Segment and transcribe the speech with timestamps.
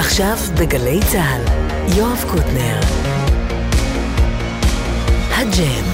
[0.00, 1.42] עכשיו בגלי צה"ל,
[1.98, 2.80] יואב קוטנר.
[5.30, 5.84] הג'ם.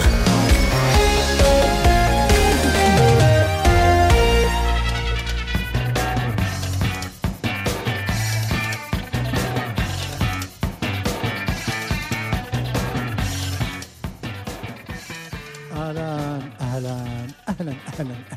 [15.72, 16.38] אהלן,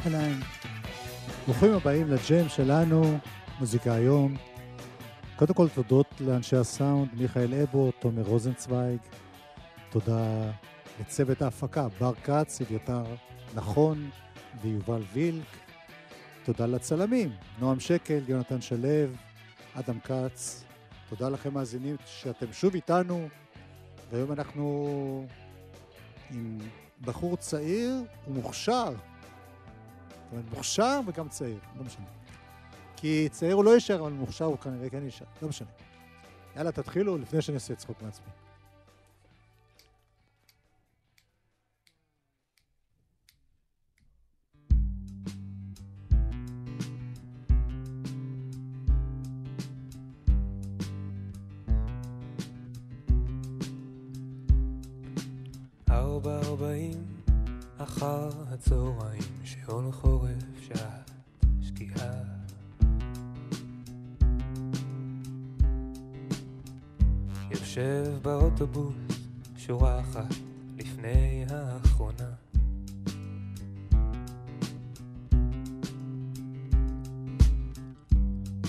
[0.05, 0.39] אהלן.
[1.45, 3.17] ברוכים הבאים לג'ם שלנו,
[3.59, 4.48] מוזיקה היום.
[5.40, 9.00] קודם כל תודות לאנשי הסאונד, מיכאל אבו, תומר רוזנצוויג.
[9.89, 10.52] תודה
[11.00, 13.04] לצוות ההפקה, בר כץ, אביתר
[13.56, 14.10] נכון
[14.61, 15.46] ויובל וילק.
[16.44, 19.14] תודה לצלמים, נועם שקל, יונתן שלו,
[19.74, 20.64] אדם כץ.
[21.10, 23.30] תודה לכם מאזינים שאתם שוב איתנו,
[24.11, 25.25] והיום אנחנו
[26.32, 26.58] עם
[27.02, 27.94] בחור צעיר
[28.28, 28.89] ומוכשר.
[28.89, 32.06] זאת אומרת, מוכשר וגם צעיר, לא משנה.
[33.02, 35.67] כי צעיר הוא לא יישאר, אבל מוכשר הוא כנראה כן יישאר, לא משנה.
[36.56, 38.28] יאללה, תתחילו לפני שאני אעשה צחוק מעצמי.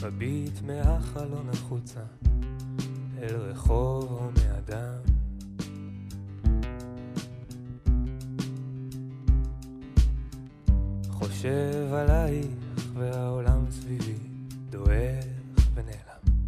[0.05, 2.01] מביט מהחלון החוצה
[3.23, 5.01] אל רחוב הומי אדם.
[11.11, 12.47] חושב עלייך
[12.95, 14.19] והעולם סביבי
[14.71, 15.25] דועך
[15.75, 16.41] ונעלם.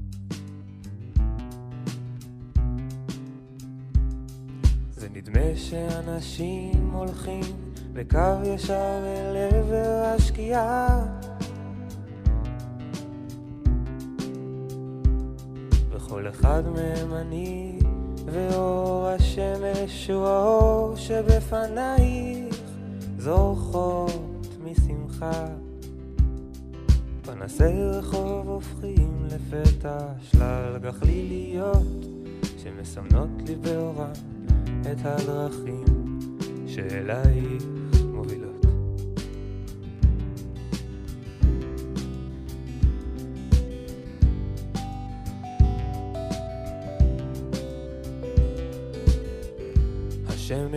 [4.90, 7.44] זה נדמה שאנשים הולכים
[7.92, 11.21] בקו ישר אל עבר השקיעה.
[16.22, 17.78] וכל אחד מהם אני,
[18.24, 22.56] ואור השמש הוא האור שבפנייך
[23.18, 25.46] זורחות משמחה.
[27.22, 32.06] פנסי רחוב הופכים לפתע שלל גחליליות
[32.58, 34.12] שמסמנות לי באורם
[34.80, 36.18] את הדרכים
[36.66, 37.81] שאלייך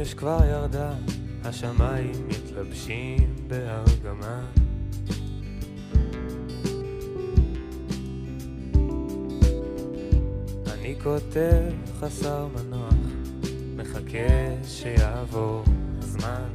[0.06, 0.94] השמש כבר ירדה,
[1.44, 4.46] השמיים מתלבשים בארגמן.
[10.74, 12.94] אני כותב חסר מנוח,
[13.76, 15.64] מחכה שיעבור
[16.00, 16.50] הזמן.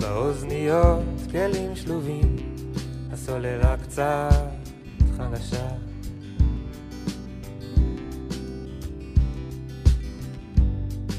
[0.00, 2.36] באוזניות כלים שלובים,
[3.12, 4.50] הסוללה קצת
[5.16, 5.89] חלשה.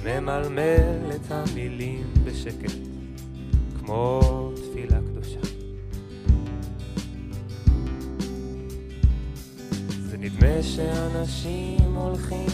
[0.03, 2.77] ממלמל את המילים בשקט,
[3.79, 4.21] כמו
[4.55, 5.39] תפילה קדושה.
[10.09, 12.49] זה נדמה שאנשים הולכים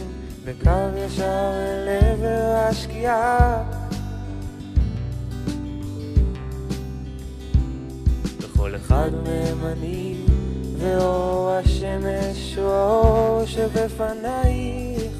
[0.45, 3.63] בקו ישר אל עבר השקיעה.
[8.39, 10.15] וכל אחד מהם אני,
[10.77, 15.13] ואור השמש הוא האור שבפנייך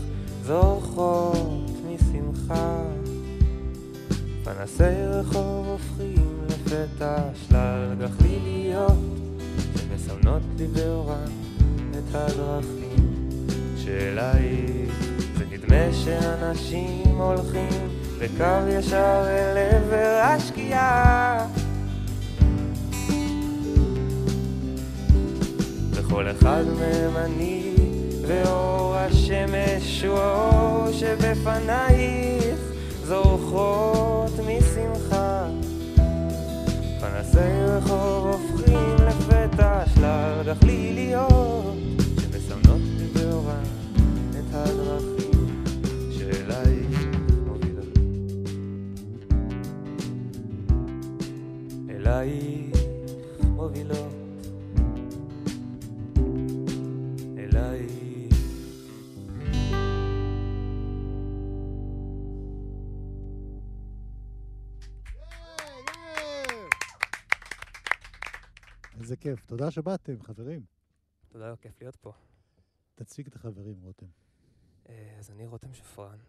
[0.43, 1.47] זורחות
[4.67, 7.16] פנסי רחוב הופכים לפתע
[7.47, 8.97] שלל גחליליות
[9.75, 11.31] שמסמנות לי באורן
[11.91, 13.17] את הדרכים
[13.78, 14.94] שאלייך.
[15.38, 17.89] זה נדמה שאנשים הולכים
[18.19, 21.47] בקו ישר אל עבר השקיעה.
[25.91, 27.73] וכל אחד מהם אני,
[28.28, 32.66] ואור השמש הוא האור שבפנייך
[33.07, 35.47] זורחות משמחה.
[36.99, 41.75] פנסי רחוב הופכים לפתע שלל גחליליות
[42.21, 42.81] שמסמנות
[43.13, 43.63] באורן
[44.31, 45.63] את הדרכים
[46.11, 47.05] שאלייך
[47.45, 47.97] מובילות.
[51.89, 52.47] אלייך
[69.35, 69.46] כיף.
[69.46, 70.66] תודה שבאתם, חברים.
[71.29, 72.14] תודה, כיף להיות פה.
[72.96, 74.06] תציג את החברים, רותם.
[74.90, 76.20] אה, אז אני רותם שפרן.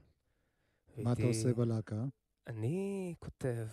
[0.96, 2.04] מה אתה עושה בלהקה?
[2.46, 3.66] אני כותב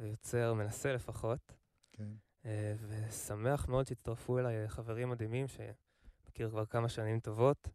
[0.00, 1.52] ויוצר, מנסה לפחות,
[1.92, 2.08] כן.
[2.44, 7.68] אה, ושמח מאוד שהצטרפו אליי חברים מדהימים שמכיר כבר כמה שנים טובות.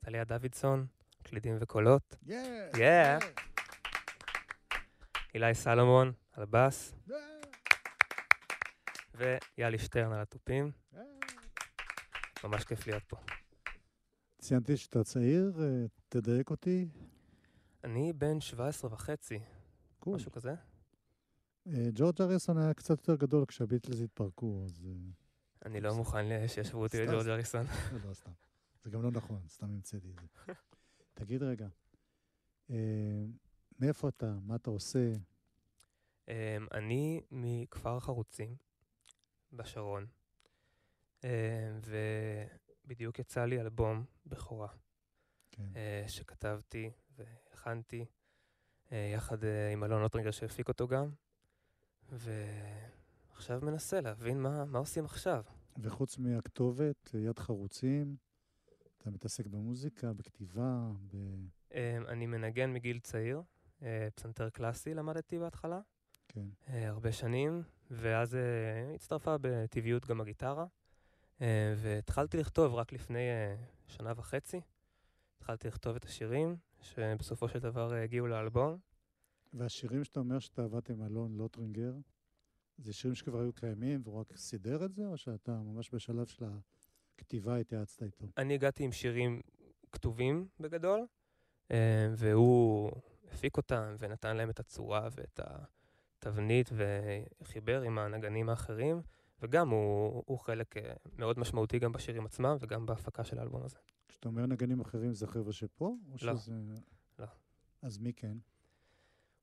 [0.00, 0.86] טליה דוידסון,
[1.22, 2.30] קלידים וקולות, Yeah!
[2.74, 3.24] Yeah.
[5.34, 6.94] אילי סלומון על הבאס,
[9.18, 10.72] ויאלי שטרן על התופים.
[12.44, 13.16] ממש כיף להיות פה.
[14.38, 16.88] ציינתי שאתה צעיר, אה, תדייק אותי.
[17.84, 19.40] אני בן 17 וחצי,
[19.98, 20.14] קול.
[20.14, 20.54] משהו כזה.
[21.66, 24.86] אה, ג'ורג' אריסון היה קצת יותר גדול כשהביטלס התפרקו, אז...
[24.86, 25.10] אה,
[25.64, 27.28] אני לא מוכן שישוו אותי לג'ורג'.
[27.28, 27.66] אריסון.
[27.92, 28.30] לא, לא, סתם.
[28.84, 30.52] זה גם לא נכון, סתם המצאתי את זה.
[31.14, 31.68] תגיד רגע,
[32.70, 33.24] אה,
[33.78, 34.34] מאיפה אתה?
[34.42, 35.12] מה אתה עושה?
[36.28, 38.56] אמ, אני מכפר חרוצים
[39.52, 40.06] בשרון,
[41.24, 41.28] אמ,
[42.84, 44.68] ובדיוק יצא לי אלבום בכורה
[45.50, 45.62] כן.
[45.76, 48.04] אה, שכתבתי והכנתי
[48.92, 51.10] אה, יחד אה, עם אלון אוטרינגר שהפיק אותו גם,
[52.12, 55.44] ועכשיו מנסה להבין מה, מה עושים עכשיו.
[55.78, 58.16] וחוץ מהכתובת, יד חרוצים,
[58.98, 61.16] אתה מתעסק במוזיקה, בכתיבה, ב...
[62.08, 63.42] אני מנגן מגיל צעיר,
[63.82, 65.80] אה, פסנתר קלאסי למדתי בהתחלה.
[66.28, 66.46] כן.
[66.68, 70.66] אה, הרבה שנים, ואז אה, הצטרפה בטבעיות גם הגיטרה,
[71.40, 73.28] אה, והתחלתי לכתוב רק לפני
[73.86, 74.60] שנה וחצי.
[75.36, 78.78] התחלתי לכתוב את השירים, שבסופו של דבר הגיעו לאלבום.
[79.52, 81.94] והשירים שאתה אומר שאתה עבדת עם אלון לוטרינגר,
[82.78, 86.44] זה שירים שכבר היו קיימים והוא רק סידר את זה, או שאתה ממש בשלב של
[87.18, 88.26] הכתיבה התייעצת איתו?
[88.36, 89.40] אני הגעתי עם שירים
[89.92, 91.06] כתובים בגדול,
[92.16, 92.92] והוא
[93.32, 95.40] הפיק אותם ונתן להם את הצורה ואת
[96.18, 96.70] התבנית
[97.40, 99.02] וחיבר עם הנגנים האחרים,
[99.42, 103.76] וגם הוא, הוא חלק אה, מאוד משמעותי גם בשירים עצמם וגם בהפקה של האלבום הזה.
[104.08, 105.94] כשאתה אומר נגנים אחרים, זה חבר'ה שפה?
[106.22, 106.36] לא.
[106.36, 106.52] שזה...
[107.18, 107.26] לא.
[107.82, 108.36] אז מי כן?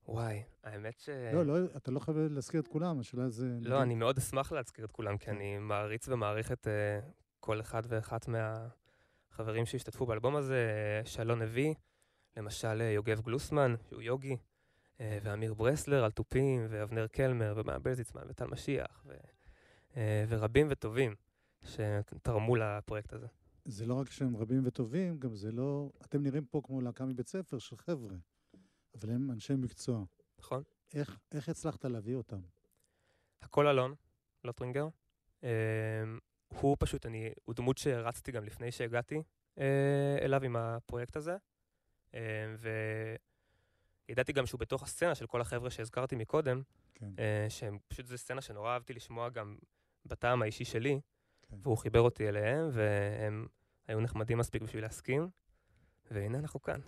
[0.07, 1.09] וואי, האמת ש...
[1.33, 3.57] לא, לא, אתה לא חייב להזכיר את כולם, השאלה זה...
[3.61, 5.31] לא, אני מאוד אשמח להזכיר את כולם, כי.
[5.31, 6.99] אני מעריץ ומעריך את אה,
[7.39, 10.55] כל אחד ואחת מהחברים שהשתתפו באלבום הזה.
[10.55, 11.73] אה, שלום נביא,
[12.37, 14.37] למשל יוגב גלוסמן, שהוא יוגי,
[14.99, 19.13] ואמיר ברסלר על תופים, ואבנר קלמר, ומאיה בלזיצמן, וטל משיח, ו-
[19.97, 21.15] אה, ורבים וטובים
[21.63, 23.27] שתרמו לפרויקט הזה.
[23.65, 25.89] זה לא רק שהם רבים וטובים, גם זה לא...
[26.05, 28.15] אתם נראים פה כמו להקה מבית ספר של חבר'ה,
[28.95, 30.03] אבל הם אנשי מקצוע.
[30.39, 30.63] נכון?
[30.93, 32.41] איך, איך הצלחת להביא אותם?
[33.41, 33.95] הכל אלון,
[34.43, 34.87] לוטרינגר.
[35.43, 35.49] אה,
[36.47, 39.23] הוא פשוט, אני, הוא דמות שהערצתי גם לפני שהגעתי
[39.59, 41.37] אה, אליו עם הפרויקט הזה.
[42.13, 42.55] אה,
[44.09, 46.61] וידעתי גם שהוא בתוך הסצנה של כל החבר'ה שהזכרתי מקודם,
[46.95, 49.57] כן, אה, שהם פשוט זו סצנה שנורא אהבתי לשמוע גם
[50.05, 50.99] בטעם האישי שלי,
[51.41, 51.57] כן.
[51.63, 53.47] והוא חיבר אותי אליהם, והם
[53.87, 55.29] היו נחמדים מספיק בשביל להסכים,
[56.11, 56.79] והנה אנחנו כאן.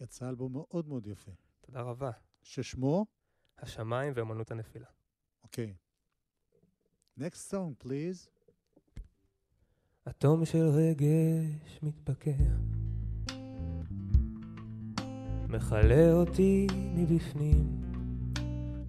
[0.00, 1.30] יצא אלבום מאוד מאוד יפה,
[1.60, 2.10] תודה רבה.
[2.42, 3.06] ששמו,
[3.58, 4.86] השמיים ואמנות הנפילה.
[5.42, 5.74] אוקיי.
[7.18, 8.28] Next song, please.
[10.08, 12.30] אטום של רגש מתבקע,
[15.56, 16.66] מכלה אותי
[16.96, 17.66] מבפנים,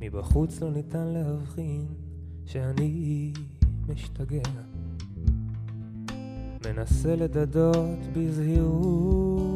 [0.01, 1.85] מבחוץ לא ניתן להבחין
[2.45, 3.33] שאני
[3.87, 4.49] משתגע.
[6.65, 9.55] מנסה לדדות בזהירות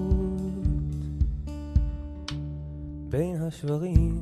[3.09, 4.19] בין השברים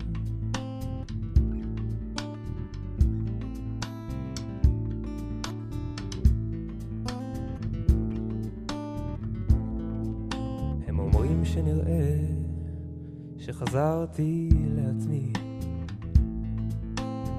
[13.48, 15.34] שחזרתי לעצמי,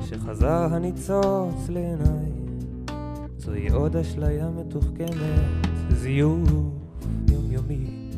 [0.01, 2.33] שחזר הניצוץ לעיניי,
[3.37, 6.49] זוהי עוד אשליה מתוחכמת, זיוף
[7.31, 8.11] יומיומי.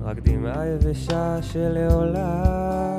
[0.00, 2.98] רק דמעה יבשה שלעולם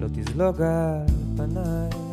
[0.00, 2.05] לא תזלוג על פניי.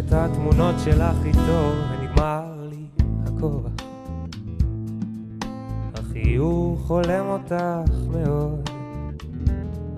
[0.00, 2.86] את התמונות שלך איתו, ונגמר לי
[3.26, 3.72] הכוח.
[5.94, 8.70] החיוך חולם אותך מאוד,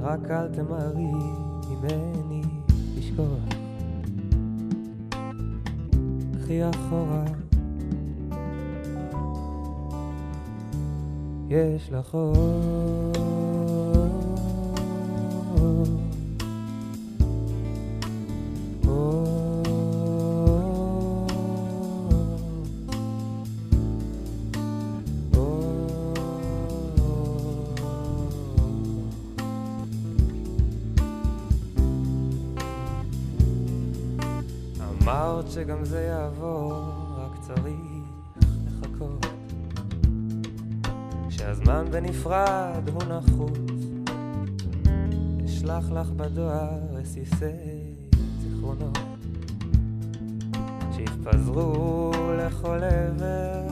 [0.01, 1.13] רק אל תמהרי
[1.71, 2.43] ממני
[2.97, 3.27] לשכוח.
[6.39, 7.25] קחי אחורה,
[11.49, 12.15] יש לך.
[15.61, 16.02] אור.
[35.33, 36.73] אמרת שגם זה יעבור,
[37.17, 37.77] רק צריך
[38.67, 39.27] לחכות.
[41.29, 43.59] כשהזמן בנפרד הוא נחוץ,
[45.45, 47.95] אשלח לך בדואר רסיסי
[48.41, 48.99] זיכרונות,
[50.97, 53.69] שיתפזרו לכל עבר,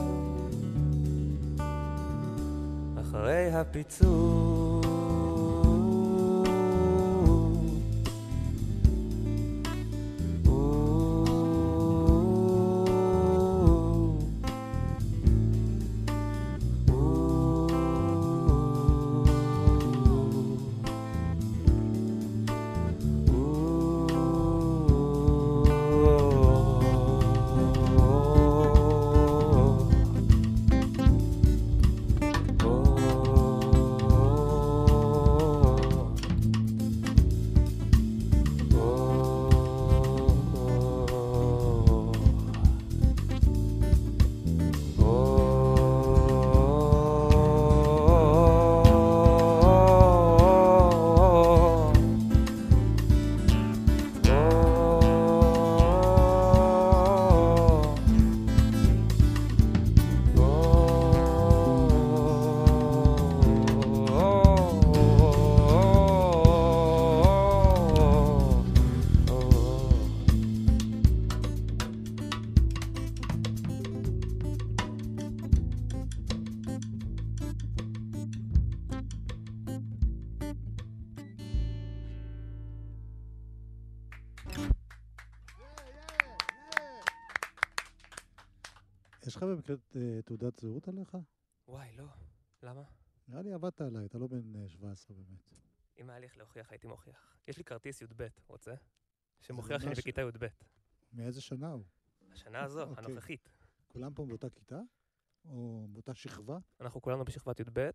[3.01, 4.80] אחרי הפיצול.
[89.31, 91.17] יש לך במקרה אה, תעודת זהות עליך?
[91.67, 92.05] וואי, לא.
[92.63, 92.83] למה?
[93.27, 95.53] נראה לי עבדת עליי, אתה לא בן אה, 17 באמת.
[95.97, 97.37] אם היה לי איך להוכיח, הייתי מוכיח.
[97.47, 98.73] יש לי כרטיס י"ב, רוצה?
[99.41, 100.47] שמוכיח שאני בכיתה י"ב.
[101.13, 101.83] מאיזה שנה הוא?
[102.31, 103.05] השנה הזו, אוקיי.
[103.05, 103.49] הנוכחית.
[103.87, 104.79] כולם פה באותה כיתה?
[105.45, 106.57] או באותה שכבה?
[106.81, 107.89] אנחנו כולנו בשכבת י"ב,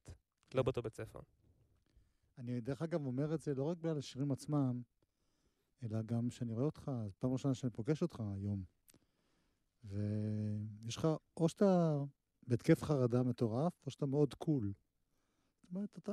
[0.55, 1.21] לא באותו בית ספר.
[2.39, 4.83] אני דרך אגב אומר את זה לא רק בגלל השירים עצמם,
[5.83, 8.76] אלא גם שאני רואה אותך, פעם ראשונה שאני פוגש אותך היום.
[9.89, 11.99] ויש לך, או שאתה
[12.47, 14.73] בהתקף חרדה מטורף, או שאתה מאוד קול.
[15.63, 16.13] זאת אומרת, אתה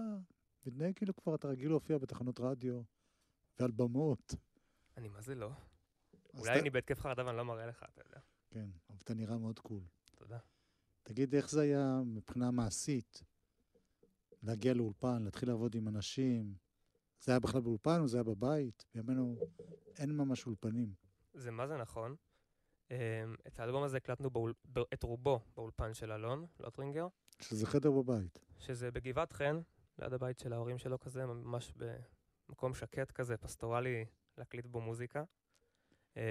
[0.65, 2.81] מתנהג כאילו כבר אתה רגיל להופיע בתחנות רדיו
[3.59, 4.35] ועל במות.
[4.97, 5.51] אני מה זה לא?
[6.33, 8.19] אולי אתה- אני בהתקף חרדה ואני לא מראה לך, אתה יודע.
[8.49, 9.83] כן, אבל אתה נראה מאוד קול.
[10.15, 10.37] תודה.
[11.03, 13.23] תגיד, איך זה היה מבחינה מעשית?
[14.43, 16.55] להגיע לאולפן, להתחיל לעבוד עם אנשים?
[17.19, 18.85] זה היה בכלל באולפן או זה היה בבית?
[18.95, 19.35] בימינו
[19.97, 20.93] אין ממש אולפנים.
[21.33, 22.15] זה מה זה נכון.
[22.93, 24.53] אמ, את האלבום הזה הקלטנו באול...
[24.93, 27.07] את רובו באולפן של אלון, לוטרינגר,
[27.41, 28.39] שזה חדר בבית.
[28.59, 29.59] שזה בגבעת חן,
[29.99, 31.73] ליד הבית של ההורים שלו כזה, ממש
[32.49, 34.05] במקום שקט כזה, פסטורלי,
[34.37, 35.23] להקליט בו מוזיקה.
[36.17, 36.21] אמ,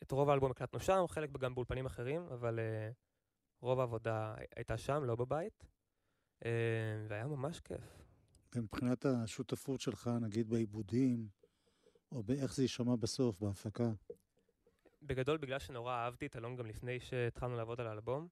[0.00, 2.90] ואת רוב האלבום הקלטנו שם, חלק גם באולפנים אחרים, אבל אה,
[3.60, 5.66] רוב העבודה הייתה שם, לא בבית.
[6.44, 6.50] אמ,
[7.08, 8.02] והיה ממש כיף.
[8.54, 11.28] ומבחינת השותפות שלך, נגיד בעיבודים,
[12.12, 13.90] או באיך זה יישמע בסוף, בהפקה.
[15.06, 18.28] בגדול, בגלל שנורא אהבתי את אלון גם לפני שהתחלנו לעבוד על האלבום,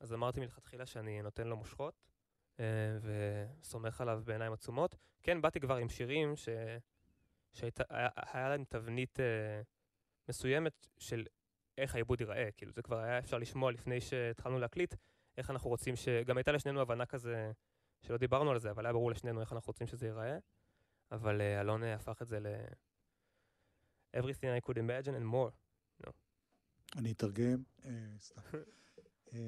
[0.00, 2.02] אז אמרתי מלכתחילה שאני נותן לו מושכות,
[2.60, 2.64] אה,
[3.00, 4.96] וסומך עליו בעיניים עצומות.
[5.22, 6.48] כן, באתי כבר עם שירים ש...
[7.52, 9.60] שהיה להם תבנית אה,
[10.28, 11.26] מסוימת של
[11.78, 12.48] איך העיבוד ייראה.
[12.56, 14.94] כאילו, זה כבר היה אפשר לשמוע לפני שהתחלנו להקליט,
[15.38, 16.08] איך אנחנו רוצים ש...
[16.08, 17.52] גם הייתה לשנינו הבנה כזה,
[18.00, 20.38] שלא דיברנו על זה, אבל היה ברור לשנינו איך אנחנו רוצים שזה ייראה.
[21.10, 22.46] אבל אה, אלון הפך את זה ל...
[24.16, 25.65] Everything I could imagine and more.
[26.96, 27.62] אני אתרגם.
[27.84, 28.40] אה, סתם.
[29.32, 29.38] אה,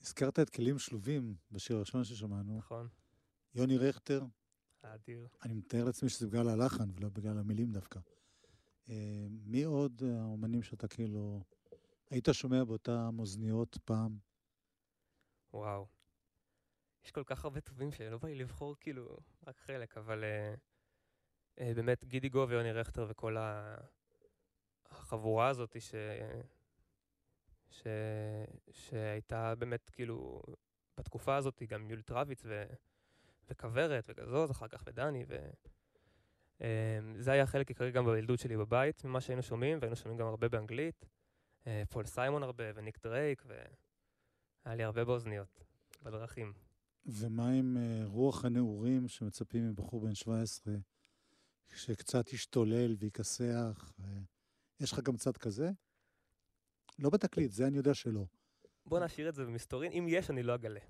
[0.00, 2.58] הזכרת את כלים שלובים בשיר הראשון ששמענו.
[2.58, 2.88] נכון,
[3.54, 4.24] יוני רכטר,
[4.82, 5.28] האדיר.
[5.42, 8.00] אני מתאר לעצמי שזה בגלל הלחן ולא בגלל המילים דווקא.
[8.88, 11.42] אה, מי עוד האומנים שאתה כאילו...
[12.10, 14.18] היית שומע באותם אוזניות פעם?
[15.52, 15.86] וואו.
[17.04, 21.62] יש כל כך הרבה טובים שלא בא לי לבחור כאילו רק חלק, אבל uh, uh,
[21.74, 23.76] באמת גידי גו ויוני רכטר וכל ה...
[24.90, 25.94] החבורה הזאת ש...
[27.82, 27.86] ש...
[28.70, 30.42] שהייתה באמת כאילו
[30.98, 32.64] בתקופה הזאת גם יולי טרוויץ ו...
[33.50, 35.50] וכוורת וגזוז אחר כך ודני ו...
[36.58, 36.62] Um,
[37.18, 40.48] זה היה חלק עיקרי גם בילדות שלי בבית, ממה שהיינו שומעים, והיינו שומעים גם הרבה
[40.48, 41.04] באנגלית.
[41.64, 45.64] אה, פול סיימון הרבה, וניק דרייק, והיה לי הרבה באוזניות,
[46.02, 46.52] בדרכים.
[47.06, 50.74] ומה עם אה, רוח הנעורים שמצפים מבחור בן 17,
[51.74, 53.92] שקצת ישתולל ויכסח?
[54.00, 54.04] אה,
[54.80, 55.70] יש לך גם צד כזה?
[56.98, 58.24] לא בתקליט, זה אני יודע שלא.
[58.86, 60.80] בוא נשאיר את זה במסתורין, אם יש, אני לא אגלה.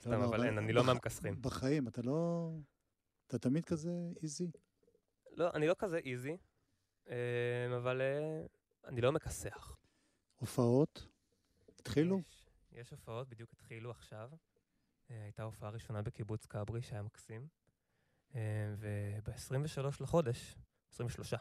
[0.00, 1.42] סתם, לא, אבל אין, אני לא מהמכסחים.
[1.42, 2.50] בחיים, אתה לא...
[3.26, 3.90] אתה תמיד כזה
[4.22, 4.50] איזי?
[5.30, 6.36] לא, אני לא כזה איזי,
[7.08, 8.46] אה, אבל אה,
[8.84, 9.76] אני לא מכסח.
[10.36, 11.06] הופעות?
[11.80, 12.18] התחילו?
[12.18, 14.30] יש, יש הופעות, בדיוק התחילו עכשיו.
[15.10, 17.48] אה, הייתה הופעה ראשונה בקיבוץ כברי, שהיה מקסים.
[18.34, 20.56] אה, וב-23 לחודש,
[20.92, 21.34] 23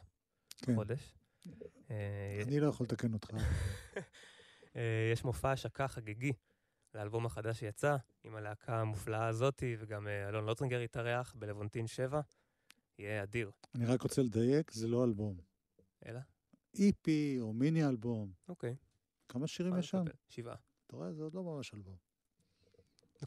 [0.57, 0.71] כן.
[0.71, 1.15] לחודש,
[2.47, 3.29] אני לא יכול לתקן אותך.
[4.75, 6.33] אה, יש מופע השקה חגיגי
[6.95, 12.21] לאלבום החדש שיצא, עם הלהקה המופלאה הזאתי, וגם אה, אלון לוטרינגר יתארח בלוונטין 7.
[12.99, 13.51] יהיה אדיר.
[13.75, 15.37] אני רק רוצה לדייק, זה לא אלבום.
[16.05, 16.19] אלא?
[16.75, 17.09] EP
[17.39, 18.31] או מיני אלבום.
[18.49, 18.75] אוקיי.
[19.29, 20.03] כמה שירים יש שם?
[20.29, 20.55] שבעה.
[20.87, 21.95] אתה רואה, זה עוד לא ממש אלבום.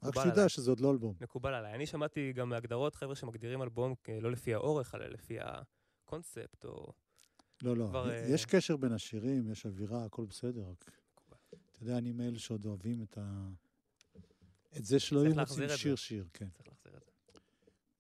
[0.03, 0.49] רק שתדע.
[0.49, 1.15] שזה עוד לא אלבום.
[1.21, 1.75] מקובל עליי.
[1.75, 6.93] אני שמעתי גם מהגדרות חבר'ה שמגדירים אלבום לא לפי האורך, אלא לפי הקונספט, או...
[7.63, 7.87] לא, לא.
[7.89, 10.63] כבר, אה, יש קשר בין השירים, יש אווירה, הכל בסדר.
[10.71, 10.91] רק.
[11.73, 13.49] אתה יודע, אני מאלה שעוד אוהבים את ה...
[14.77, 15.69] את זה שלא היו מוצאים.
[15.77, 16.49] שיר-שיר, כן.
[16.51, 17.11] צריך להחזיר את זה.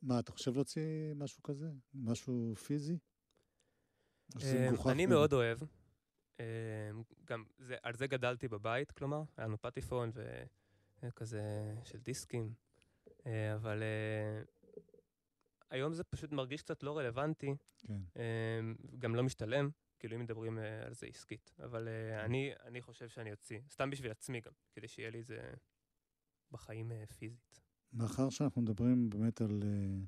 [0.03, 1.71] מה, אתה חושב להוציא משהו כזה?
[1.95, 2.99] משהו פיזי?
[4.35, 5.07] מגוחך אני?
[5.07, 5.59] מאוד אוהב.
[6.41, 6.45] אמ,
[7.25, 10.11] גם זה, על זה גדלתי בבית, כלומר, היה לנו פטיפון
[11.03, 12.55] וכזה של דיסקים,
[13.27, 14.43] אה, אבל אה,
[15.71, 18.01] היום זה פשוט מרגיש קצת לא רלוונטי, כן.
[18.17, 21.55] אמ, גם לא משתלם, כאילו אם מדברים אה, על זה עסקית.
[21.65, 25.53] אבל אה, אני, אני חושב שאני אוציא, סתם בשביל עצמי גם, כדי שיהיה לי זה
[26.51, 27.61] בחיים אה, פיזית.
[27.93, 30.07] מאחר שאנחנו מדברים באמת על uh,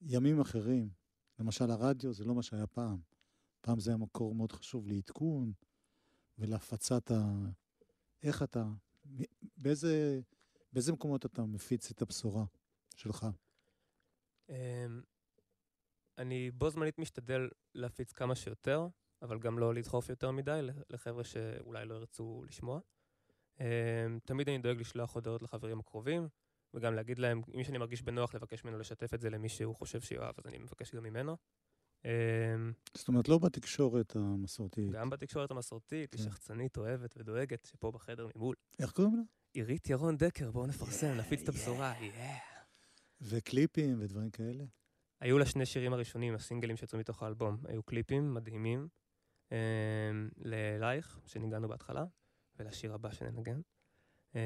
[0.00, 0.90] ימים אחרים,
[1.38, 3.00] למשל הרדיו זה לא מה שהיה פעם.
[3.60, 5.52] פעם זה היה מקור מאוד חשוב לעדכון
[6.38, 7.14] ולהפצת ה...
[8.22, 8.64] איך אתה,
[9.56, 10.20] באיזה,
[10.72, 12.44] באיזה מקומות אתה מפיץ את הבשורה
[12.96, 13.26] שלך?
[14.50, 15.02] אמ,
[16.18, 18.86] אני בו זמנית משתדל להפיץ כמה שיותר,
[19.22, 22.80] אבל גם לא לדחוף יותר מדי לחבר'ה שאולי לא ירצו לשמוע.
[23.60, 26.28] אמ, תמיד אני דואג לשלוח הודעות לחברים הקרובים,
[26.74, 30.00] וגם להגיד להם, אם שאני מרגיש בנוח לבקש ממנו לשתף את זה למי שהוא חושב
[30.00, 31.36] שיאהב, אז אני מבקש גם ממנו.
[32.04, 34.90] אמ, זאת אומרת, לא בתקשורת המסורתית.
[34.90, 36.30] גם בתקשורת המסורתית, היא כן.
[36.30, 38.54] שחצנית, אוהבת ודואגת, שפה בחדר ממול.
[38.78, 39.22] איך קוראים לה?
[39.52, 42.49] עירית ירון דקר, בואו נפרסם, נפיץ את הבשורה, yeah.
[43.20, 44.64] וקליפים ודברים כאלה.
[45.20, 47.56] היו לה שני שירים הראשונים, הסינגלים שיצאו מתוך האלבום.
[47.68, 48.88] היו קליפים מדהימים
[49.52, 49.56] אמ,
[50.36, 52.04] ל"לייך", שניגענו בהתחלה,
[52.58, 53.60] ולשיר הבא שננגן.
[54.34, 54.40] אמ,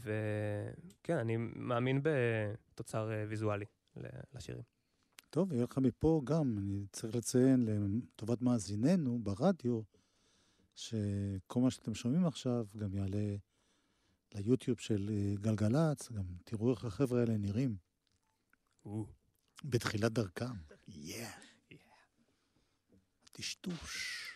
[0.00, 3.64] וכן, אני מאמין בתוצר אה, ויזואלי
[4.34, 4.62] לשירים.
[5.30, 9.80] טוב, יהיה לך מפה גם, אני צריך לציין לטובת מאזיננו ברדיו,
[10.74, 13.36] שכל מה שאתם שומעים עכשיו גם יעלה
[14.34, 17.76] ליוטיוב של אה, גלגלצ, גם תראו איך החבר'ה האלה נראים
[19.64, 20.54] בתחילת דרכם.
[20.88, 21.30] יאה.
[23.32, 24.35] טשטוש.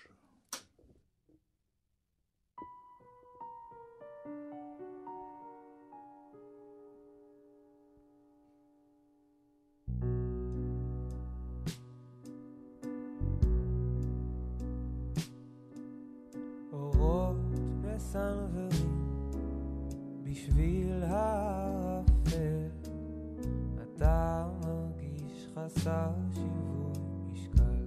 [25.76, 26.92] חסר שיווי
[27.32, 27.84] משקל.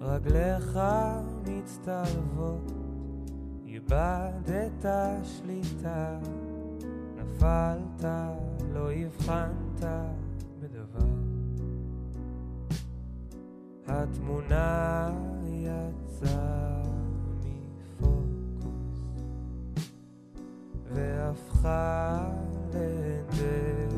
[0.00, 0.80] רגליך
[1.46, 2.72] מצטלבות
[3.66, 4.84] איבדת
[5.22, 6.18] שליטה.
[7.16, 8.04] נפלת
[8.74, 9.84] לא הבחנת
[10.60, 11.06] בדבר.
[13.86, 15.10] התמונה
[15.46, 16.82] יצאה
[17.44, 19.10] מפוקוס
[20.94, 22.30] והפכה
[22.68, 23.89] לדהויה.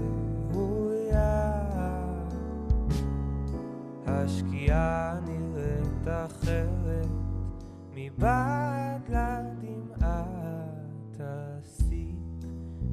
[4.25, 7.09] השקיעה נראית אחרת
[7.95, 10.25] מבעד לדמעה.
[11.11, 12.17] תסיק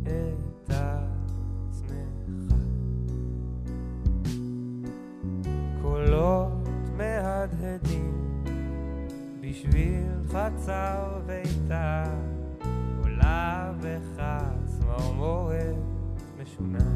[0.04, 2.54] את עצמך.
[5.82, 8.44] קולות מהדהדים
[9.42, 12.04] בשביל חצר ביתה.
[13.04, 14.24] עולה בך
[14.66, 15.76] צמרמורת
[16.42, 16.89] משונה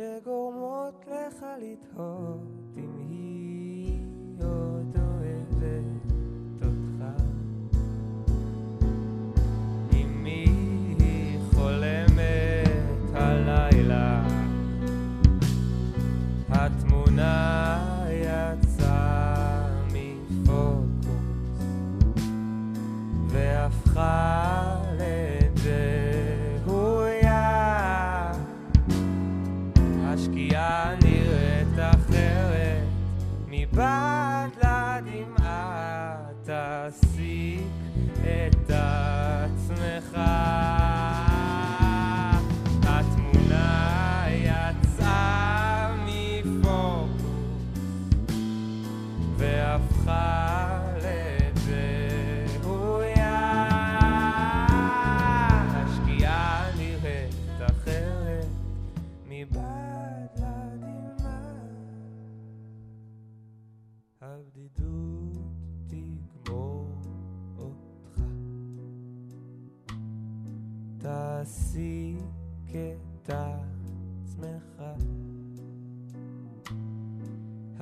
[0.00, 2.40] שגורמות לך לתהות
[2.76, 3.98] אם היא
[4.38, 6.12] עוד אוהבת
[6.62, 7.22] אותך.
[9.92, 14.22] אם היא חולמת הלילה,
[16.48, 17.76] התמונה
[18.10, 21.54] יצאה מפוקוס
[23.28, 24.49] והפכה
[33.80, 34.09] מבעד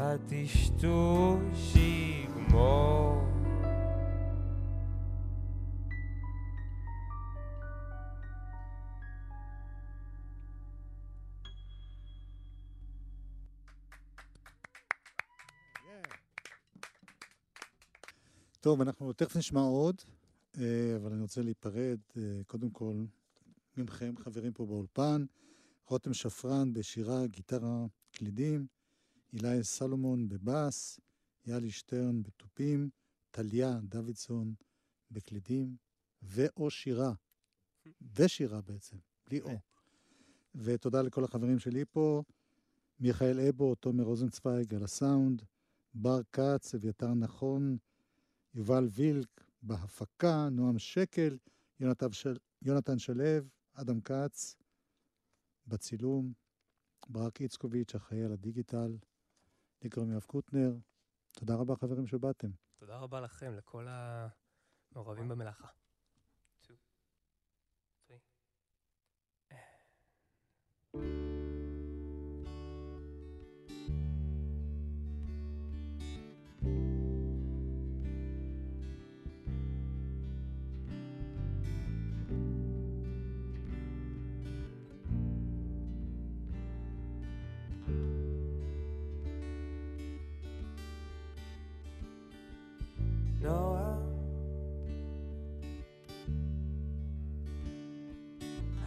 [0.01, 3.25] הטשטוש יגמור
[18.61, 20.03] טוב, אנחנו תכף נשמע עוד,
[20.59, 23.05] אה, אבל אני רוצה להיפרד, אה, קודם כל,
[23.77, 25.25] ממכם, חברים פה באולפן,
[25.87, 28.67] רותם שפרן בשירה, גיטרה, קלידים,
[29.33, 31.01] אילי סלומון בבאס,
[31.47, 32.91] יאלי שטרן בתופים,
[33.31, 34.55] טליה דוידסון
[35.11, 35.77] בקלידים,
[36.23, 37.13] ואו שירה,
[38.17, 39.59] ושירה בעצם, בלי או.
[40.55, 42.23] ותודה לכל החברים שלי פה,
[43.01, 45.43] מיכאל אבו, תומר רוזנצוויג על הסאונד,
[45.95, 47.77] בר כץ, אביתר נכון,
[48.55, 51.39] יובל וילק בהפקה, נועם שקל,
[51.81, 52.37] יונתן, של...
[52.63, 53.25] יונתן שלו,
[53.75, 54.57] אדם כץ
[55.67, 56.33] בצילום,
[57.09, 58.97] ברק איצקוביץ', אחראי על הדיגיטל,
[59.83, 60.73] לי קוראים יואב קוטנר.
[61.33, 62.49] תודה רבה חברים שבאתם.
[62.77, 65.69] תודה רבה לכם, לכל המעורבים במלאכה.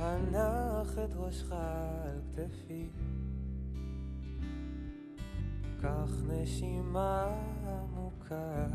[0.02, 2.90] הנח את ראשך על כתפי,
[5.82, 7.28] קח נשימה
[7.68, 8.66] עמוקה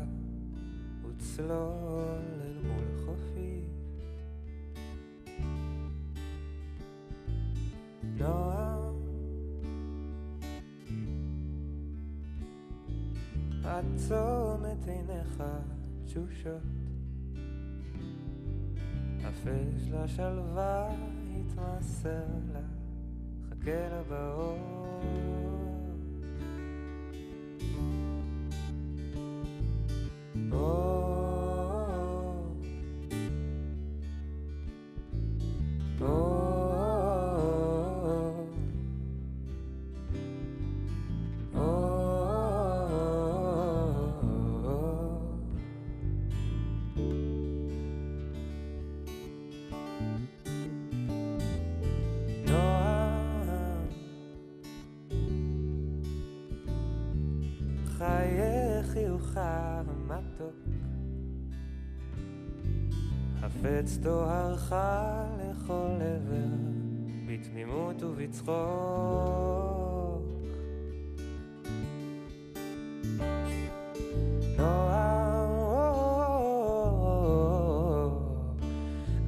[1.03, 3.61] וצלול אל מול חופי.
[8.17, 8.91] נועה,
[13.63, 15.43] עצום את עיניך
[16.05, 16.61] תשושות,
[19.23, 21.06] הפש לשלווה
[21.39, 22.59] התמסר לה,
[23.49, 24.01] חכה לה
[63.79, 64.75] הפץ תוארך
[65.39, 66.55] לכל עבר,
[67.27, 68.57] בתמימות ובצחוק.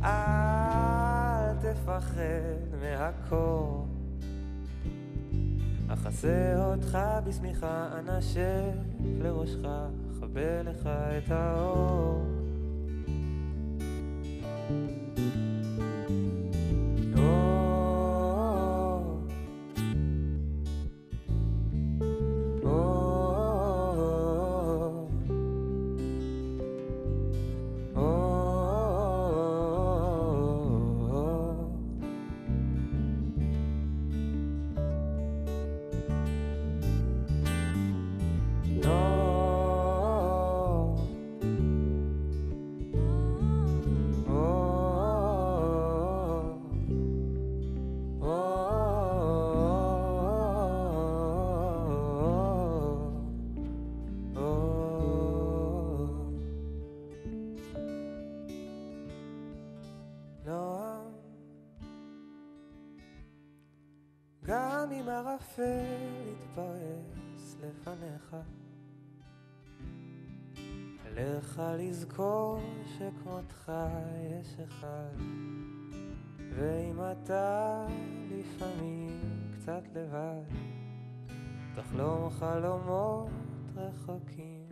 [0.04, 2.22] אל תפחד
[2.82, 3.88] מהקור.
[5.88, 9.66] אחסה אותך בשמיכה, אנשף לראשך,
[10.20, 12.39] כבה לך את האור.
[60.60, 61.12] נועם,
[64.44, 65.64] גם אם ערפל
[66.32, 68.36] יתפרס לפניך,
[71.16, 73.72] לך לזכור שכמותך
[74.32, 75.16] יש אחד,
[76.56, 77.86] ואם אתה
[78.32, 80.44] לפעמים קצת לבד,
[81.76, 83.30] תחלום חלומות
[83.76, 84.70] רחוקים,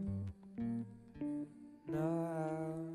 [1.88, 2.87] נער